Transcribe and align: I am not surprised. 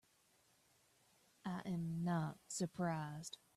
I 1.45 1.61
am 1.65 2.03
not 2.03 2.37
surprised. 2.47 3.37